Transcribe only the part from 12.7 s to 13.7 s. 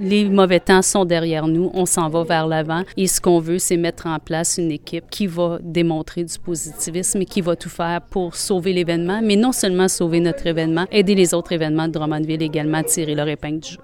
à tirer leur épingle du